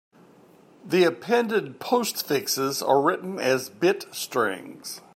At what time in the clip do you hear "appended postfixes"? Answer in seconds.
1.03-2.81